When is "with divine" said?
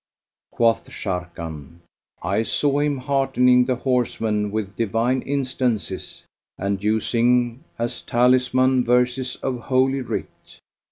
4.49-5.21